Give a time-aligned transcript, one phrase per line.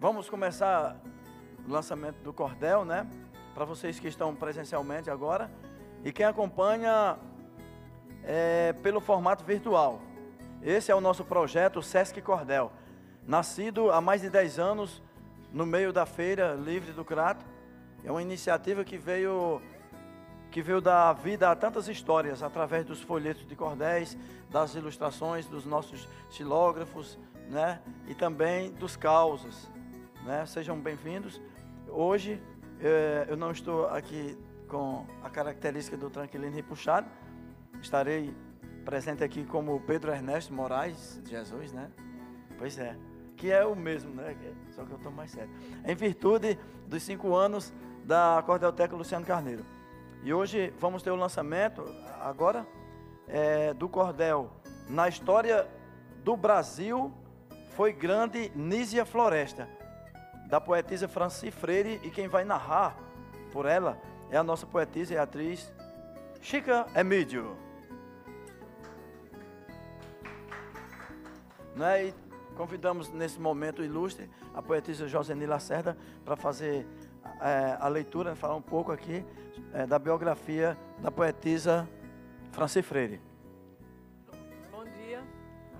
[0.00, 0.96] Vamos começar
[1.66, 3.04] o lançamento do cordel, né?
[3.52, 5.50] Para vocês que estão presencialmente agora.
[6.04, 7.18] E quem acompanha
[8.22, 10.00] é, pelo formato virtual.
[10.62, 12.70] Esse é o nosso projeto Sesc Cordel.
[13.26, 15.02] Nascido há mais de 10 anos
[15.52, 17.44] no meio da Feira Livre do Crato.
[18.04, 19.60] É uma iniciativa que veio
[20.52, 24.16] que veio dar vida a tantas histórias através dos folhetos de cordéis,
[24.48, 27.18] das ilustrações dos nossos xilógrafos,
[27.50, 27.80] né?
[28.06, 29.68] E também dos causos,
[30.28, 30.44] né?
[30.44, 31.40] Sejam bem-vindos.
[31.88, 32.38] Hoje
[32.82, 34.36] eh, eu não estou aqui
[34.68, 37.08] com a característica do tranquilino e puxado.
[37.80, 38.36] Estarei
[38.84, 41.90] presente aqui como Pedro Ernesto Moraes Jesus, né?
[42.58, 42.94] Pois é,
[43.38, 44.36] que é o mesmo, né?
[44.72, 45.50] Só que eu estou mais sério.
[45.82, 47.72] Em virtude dos cinco anos
[48.04, 49.64] da Cordelteca Luciano Carneiro.
[50.22, 51.82] E hoje vamos ter o lançamento,
[52.20, 52.66] agora,
[53.26, 54.52] é, do cordel.
[54.90, 55.66] Na história
[56.22, 57.14] do Brasil,
[57.70, 59.77] foi grande Nízia Floresta,
[60.48, 62.96] da poetisa Franci Freire, e quem vai narrar
[63.52, 65.72] por ela é a nossa poetisa e atriz
[66.40, 67.54] Chica Emídio.
[71.76, 72.06] Né?
[72.06, 72.14] E
[72.56, 76.86] convidamos nesse momento ilustre a poetisa Joseni Lacerda para fazer
[77.42, 79.24] é, a leitura, falar um pouco aqui
[79.74, 81.86] é, da biografia da poetisa
[82.52, 83.27] Franci Freire.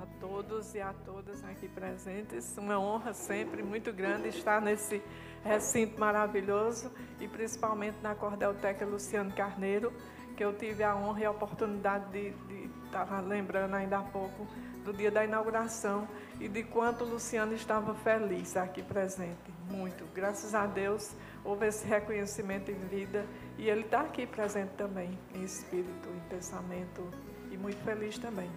[0.00, 2.56] A todos e a todas aqui presentes.
[2.56, 5.02] Uma honra sempre muito grande estar nesse
[5.44, 9.92] recinto maravilhoso e principalmente na Cordelteca Luciano Carneiro,
[10.36, 14.46] que eu tive a honra e a oportunidade de, de estar lembrando ainda há pouco
[14.84, 16.08] do dia da inauguração
[16.40, 19.52] e de quanto o Luciano estava feliz aqui presente.
[19.68, 20.04] Muito.
[20.14, 23.26] Graças a Deus houve esse reconhecimento em vida
[23.58, 27.06] e ele está aqui presente também, em espírito, em pensamento
[27.50, 28.50] e muito feliz também.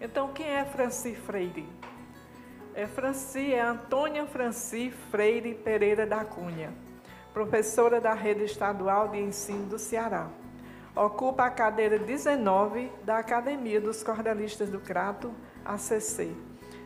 [0.00, 1.66] Então, quem é Franci Freire?
[2.74, 6.70] É Franci, é Antônia Franci Freire Pereira da Cunha,
[7.32, 10.28] professora da Rede Estadual de Ensino do Ceará.
[10.94, 15.32] Ocupa a cadeira 19 da Academia dos Cordelistas do Crato,
[15.64, 16.30] ACC.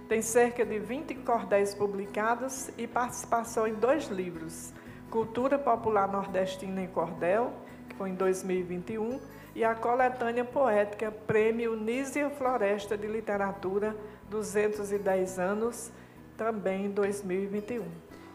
[0.09, 4.73] Tem cerca de 20 cordéis publicados e participação em dois livros,
[5.11, 7.53] Cultura Popular Nordestina em Cordel,
[7.89, 9.21] que foi em 2021,
[9.55, 13.97] e a coletânea poética Prêmio Nízia Floresta de Literatura
[14.29, 15.91] 210 anos,
[16.37, 17.85] também em 2021.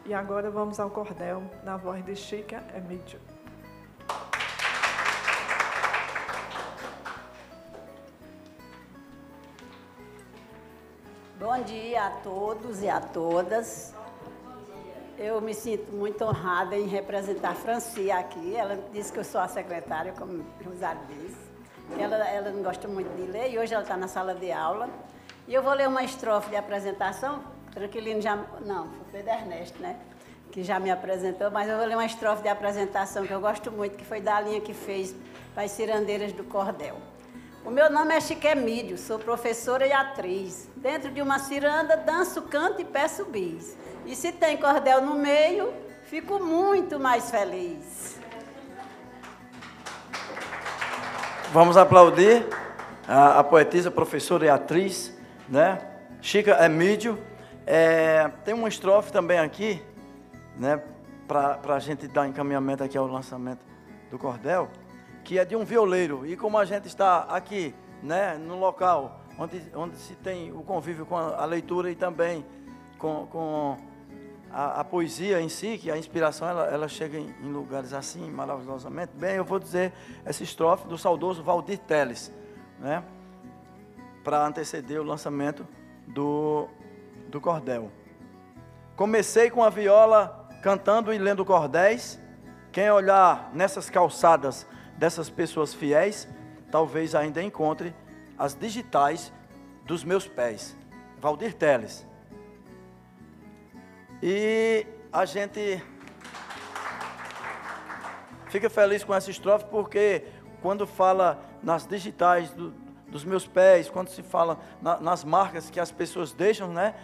[0.05, 3.19] E agora vamos ao cordel, na voz de Chica Emílio.
[11.39, 13.94] Bom dia a todos e a todas.
[15.25, 18.55] Eu me sinto muito honrada em representar a Franci aqui.
[18.55, 21.35] Ela disse que eu sou a secretária, como o Rosário disse.
[21.97, 24.87] Ela, ela não gosta muito de ler e hoje ela está na sala de aula.
[25.47, 27.41] E eu vou ler uma estrofe de apresentação.
[27.73, 28.35] Tranquilino já.
[28.63, 29.99] Não, foi Pedro Ernesto, né?
[30.51, 33.71] Que já me apresentou, mas eu vou ler uma estrofe de apresentação que eu gosto
[33.71, 35.15] muito, que foi da linha que fez
[35.55, 36.97] para as cirandeiras do Cordel.
[37.65, 40.69] O meu nome é Chiquemídio, sou professora e atriz.
[40.75, 43.75] Dentro de uma ciranda, danço, canto e peço bis.
[44.05, 48.19] E se tem cordel no meio, fico muito mais feliz.
[51.51, 52.45] Vamos aplaudir
[53.07, 55.11] a, a poetisa, professora e atriz,
[55.49, 55.79] né?
[56.21, 57.17] Chica Emídio.
[57.65, 59.81] É, tem uma estrofe também aqui,
[60.55, 60.79] né?
[61.27, 63.65] Para a gente dar encaminhamento aqui ao lançamento
[64.11, 64.69] do cordel,
[65.25, 66.25] que é de um violeiro.
[66.25, 68.37] E como a gente está aqui, né?
[68.37, 72.45] No local onde, onde se tem o convívio com a, a leitura e também
[72.99, 73.77] com, com
[74.51, 78.29] a, a, poesia em si, que a inspiração ela, ela chega em, em, lugares assim,
[78.29, 79.11] maravilhosamente.
[79.15, 79.91] Bem, eu vou dizer
[80.23, 82.31] essa estrofe do saudoso Valdir Teles,
[82.79, 83.03] né?
[84.23, 85.67] Para anteceder o lançamento
[86.07, 86.67] do,
[87.29, 87.91] do cordel.
[88.95, 92.19] Comecei com a viola cantando e lendo cordéis.
[92.71, 94.67] Quem olhar nessas calçadas
[94.97, 96.27] dessas pessoas fiéis,
[96.71, 97.93] talvez ainda encontre
[98.37, 99.31] as digitais
[99.85, 100.75] dos meus pés.
[101.19, 102.05] Valdir Teles.
[104.21, 105.81] E a gente
[108.47, 110.23] fica feliz com essa estrofe porque
[110.61, 112.73] quando fala nas digitais do,
[113.07, 116.95] dos meus pés, quando se fala na, nas marcas que as pessoas deixam, né?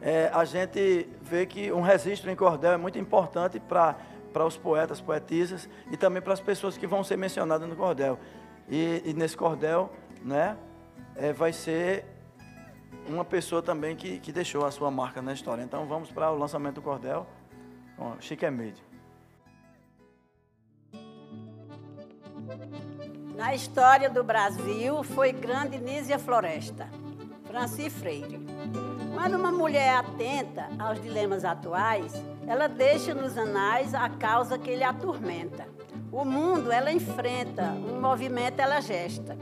[0.00, 3.96] É, a gente vê que um registro em cordel é muito importante para
[4.32, 8.18] para os poetas, poetisas e também para as pessoas que vão ser mencionadas no cordel.
[8.68, 9.92] E, e nesse cordel,
[10.22, 10.56] né,
[11.16, 12.04] é, vai ser
[13.08, 15.62] uma pessoa também que, que deixou a sua marca na história.
[15.62, 17.26] Então vamos para o lançamento do cordel
[17.96, 18.82] com Chique Emílio.
[23.36, 26.88] Na história do Brasil foi grande Nízia Floresta.
[27.52, 28.40] Franci Freire.
[29.12, 32.14] Quando uma mulher atenta aos dilemas atuais,
[32.46, 35.66] ela deixa nos anais a causa que lhe atormenta.
[36.10, 39.36] O mundo ela enfrenta, um movimento ela gesta.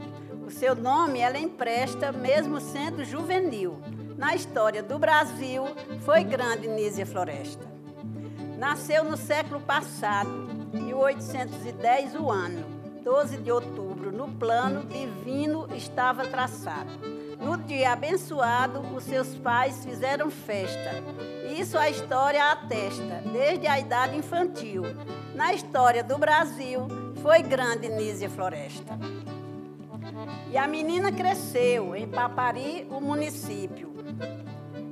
[0.45, 3.79] O seu nome ela empresta, mesmo sendo juvenil.
[4.17, 5.63] Na história do Brasil,
[6.01, 7.65] foi grande Nízia Floresta.
[8.57, 10.29] Nasceu no século passado,
[10.73, 12.63] 1810 o ano,
[13.03, 16.91] 12 de outubro, no plano divino estava traçado.
[17.39, 20.91] No dia abençoado, os seus pais fizeram festa.
[21.57, 24.83] Isso a história atesta, desde a idade infantil.
[25.35, 26.87] Na história do Brasil,
[27.21, 28.97] foi grande Nízia Floresta.
[30.49, 33.91] E a menina cresceu em Papari, o município.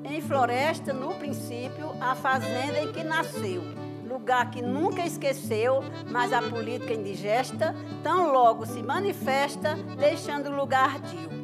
[0.04, 3.62] Em Floresta, no princípio, a fazenda em que nasceu.
[4.08, 11.40] Lugar que nunca esqueceu, mas a política indigesta tão logo se manifesta, deixando lugar ardio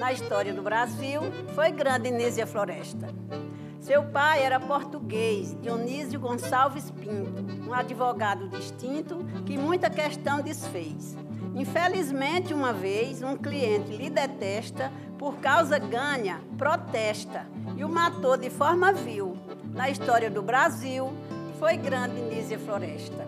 [0.00, 1.20] na história do Brasil
[1.54, 3.08] foi grande Nízia Floresta.
[3.80, 11.16] Seu pai era português, Dionísio Gonçalves Pinto, um advogado distinto que muita questão desfez.
[11.54, 18.50] Infelizmente, uma vez, um cliente lhe detesta, por causa ganha, protesta e o matou de
[18.50, 19.36] forma vil.
[19.72, 21.10] Na história do Brasil,
[21.58, 23.26] foi grande Nízia Floresta.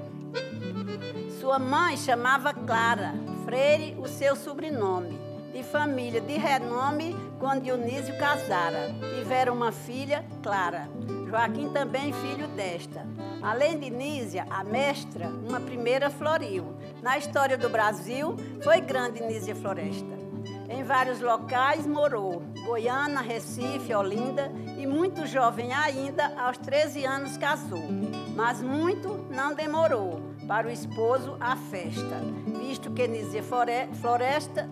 [1.41, 3.15] Sua mãe chamava Clara,
[3.47, 5.22] Freire, o seu sobrenome
[5.53, 8.95] de família de renome quando Dionísio casara.
[9.19, 10.89] Tiveram uma filha, Clara.
[11.29, 13.07] Joaquim também filho desta.
[13.43, 16.75] Além de Nísia, a mestra, uma primeira floriu.
[17.03, 20.23] Na história do Brasil, foi grande Nísia Floresta.
[20.69, 27.89] Em vários locais morou, Goiânia, Recife, Olinda, e muito jovem ainda, aos 13 anos casou.
[28.35, 32.21] Mas muito não demorou para o esposo a festa,
[32.59, 34.69] visto que Nísia Floresta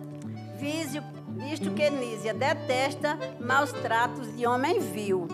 [0.61, 5.27] visto que Nízia detesta maus tratos de homem vil.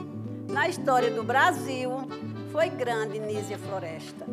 [0.50, 1.92] Na história do Brasil,
[2.52, 4.26] foi grande Nízia Floresta.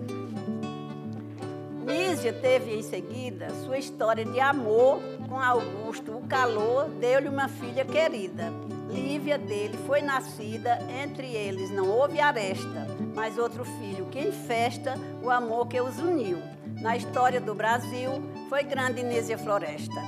[1.85, 6.13] Nízia teve em seguida sua história de amor com Augusto.
[6.13, 8.53] O calor deu-lhe uma filha querida.
[8.89, 14.95] Lívia dele foi nascida, entre eles não houve aresta, mas outro filho que em festa
[15.23, 16.39] o amor que os uniu.
[16.81, 18.11] Na história do Brasil,
[18.49, 20.01] foi grande Nízia Floresta.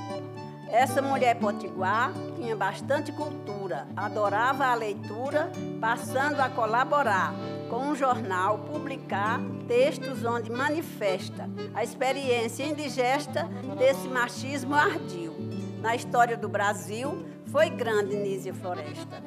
[0.69, 7.33] Essa mulher potiguar tinha bastante cultura, adorava a leitura, passando a colaborar
[7.69, 13.43] com um jornal, publicar textos onde manifesta a experiência indigesta
[13.77, 15.35] desse machismo ardio.
[15.81, 19.23] Na história do Brasil, foi grande Nízia Floresta.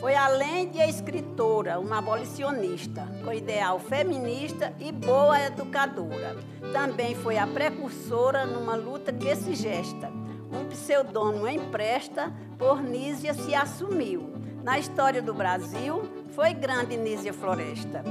[0.00, 6.36] Foi além de escritora, uma abolicionista, com ideal feminista e boa educadora.
[6.72, 10.08] Também foi a precursora numa luta que se gesta.
[10.52, 14.32] Um pseudônimo empresta, por Nízia se assumiu.
[14.62, 18.04] Na história do Brasil, foi grande Nízia Floresta.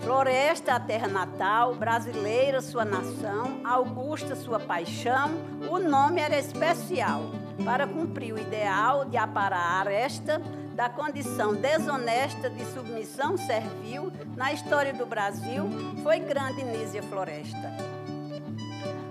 [0.00, 5.30] Floresta, a terra natal, brasileira, sua nação, Augusta, sua paixão,
[5.70, 7.22] o nome era especial
[7.64, 10.42] para cumprir o ideal de aparar a aresta
[10.76, 15.64] da condição desonesta de submissão servil na história do Brasil
[16.02, 17.72] foi grande Nízia Floresta.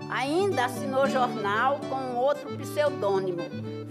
[0.08, 3.42] Ainda assinou jornal com outro pseudônimo.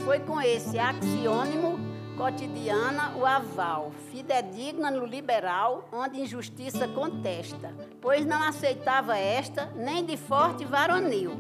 [0.05, 1.77] Foi com esse axiônimo
[2.17, 10.17] cotidiana o aval, fidedigna no liberal, onde injustiça contesta, pois não aceitava esta nem de
[10.17, 11.33] forte varonil.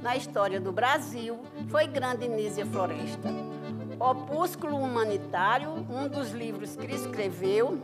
[0.00, 3.51] Na história do Brasil, foi grande Nízia Floresta.
[4.02, 7.78] Opúsculo Humanitário, um dos livros que escreveu,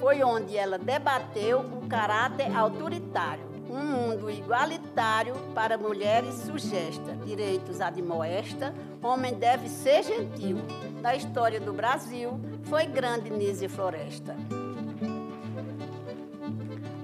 [0.00, 8.74] foi onde ela debateu o caráter autoritário, um mundo igualitário para mulheres sugesta, direitos admoesta,
[9.00, 10.56] homem deve ser gentil.
[11.00, 14.34] Na história do Brasil, foi grande Nise Floresta.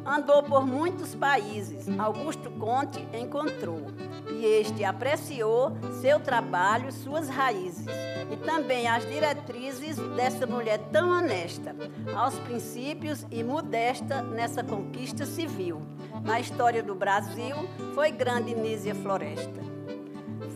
[0.06, 1.88] Andou por muitos países.
[1.98, 3.88] Augusto Conte encontrou
[4.30, 7.86] e este apreciou seu trabalho, suas raízes
[8.30, 11.74] e também as diretrizes dessa mulher tão honesta,
[12.14, 15.82] aos princípios e modesta nessa conquista civil.
[16.24, 17.56] Na história do Brasil,
[17.94, 19.75] foi grande Nízia Floresta.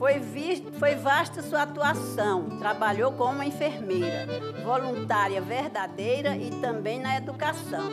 [0.01, 4.27] Foi, vista, foi vasta sua atuação, trabalhou como enfermeira,
[4.65, 7.87] voluntária verdadeira e também na educação.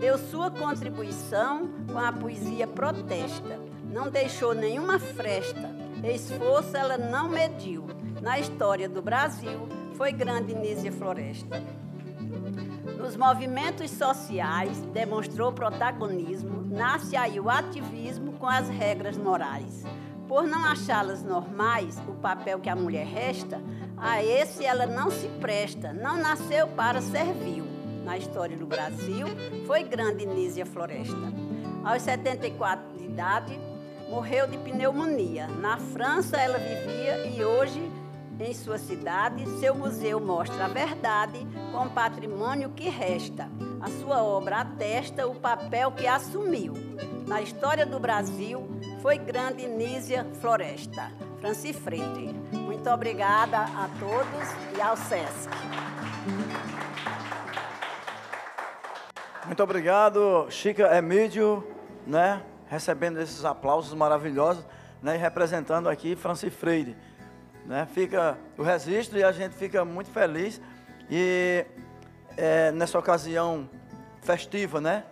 [0.00, 3.60] Deu sua contribuição com a poesia protesta.
[3.84, 5.70] Não deixou nenhuma fresta,
[6.02, 7.86] esforço ela não mediu.
[8.22, 11.62] Na história do Brasil, foi grande Nízia Floresta.
[12.96, 19.84] Nos movimentos sociais, demonstrou protagonismo, nasce aí o ativismo com as regras morais
[20.30, 23.60] Por não achá-las normais, o papel que a mulher resta,
[23.96, 27.64] a esse ela não se presta, não nasceu para servil.
[28.04, 29.26] Na história do Brasil,
[29.66, 31.16] foi grande Nísia Floresta.
[31.82, 33.58] Aos 74 de idade,
[34.08, 35.48] morreu de pneumonia.
[35.48, 37.90] Na França ela vivia e hoje,
[38.38, 43.50] em sua cidade, seu museu mostra a verdade com o patrimônio que resta.
[43.80, 46.74] A sua obra atesta o papel que assumiu.
[47.26, 51.10] Na história do Brasil, foi grande Nísia Floresta.
[51.40, 52.34] Franci Freire.
[52.52, 55.48] Muito obrigada a todos e ao SESC.
[59.46, 61.66] Muito obrigado, Chica Emílio,
[62.06, 62.42] né?
[62.66, 64.64] Recebendo esses aplausos maravilhosos,
[65.02, 65.16] né?
[65.16, 66.94] E representando aqui Franci Freire.
[67.64, 67.86] Né?
[67.94, 70.60] Fica o registro e a gente fica muito feliz.
[71.10, 71.64] E
[72.36, 73.68] é, nessa ocasião
[74.20, 75.04] festiva, né?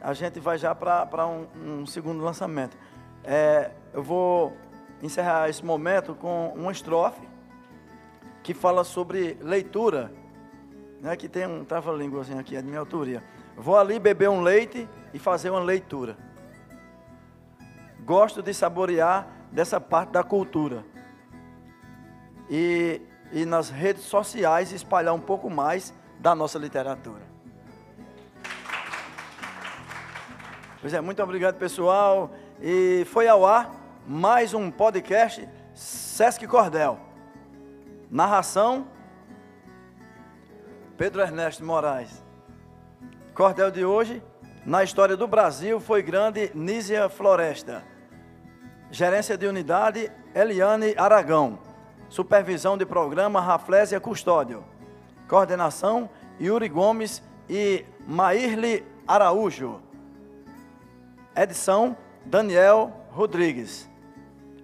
[0.00, 2.76] A gente vai já para um, um, segundo lançamento.
[3.24, 4.56] É, eu vou
[5.02, 7.28] encerrar esse momento com uma estrofe
[8.42, 10.12] que fala sobre leitura,
[11.00, 11.16] né?
[11.16, 13.22] Que tem um trava-língua assim aqui, é de minha autoria.
[13.56, 16.16] Vou ali beber um leite e fazer uma leitura.
[18.00, 20.84] Gosto de saborear dessa parte da cultura.
[22.50, 23.00] E,
[23.30, 27.22] e nas redes sociais espalhar um pouco mais da nossa literatura.
[30.80, 32.32] Pois é, muito obrigado pessoal.
[32.64, 33.72] E foi ao ar
[34.06, 36.96] mais um podcast Sesc Cordel.
[38.08, 38.86] Narração
[40.96, 42.24] Pedro Ernesto Moraes.
[43.34, 44.22] Cordel de hoje,
[44.64, 47.82] na história do Brasil, foi grande Nízia Floresta.
[48.92, 51.58] Gerência de unidade, Eliane Aragão.
[52.08, 54.64] Supervisão de programa, Raflésia Custódio.
[55.26, 56.08] Coordenação,
[56.40, 59.82] Yuri Gomes e Maírle Araújo.
[61.34, 63.90] Edição, Daniel Rodrigues.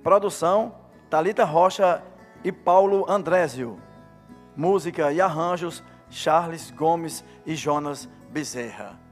[0.03, 0.75] Produção,
[1.11, 2.03] Talita Rocha
[2.45, 3.79] e Paulo Andrésio.
[4.57, 9.08] Música e arranjos, Charles Gomes e Jonas Bezerra.